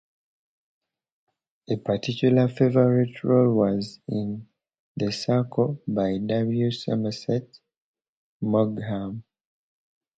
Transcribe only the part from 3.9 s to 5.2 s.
in "The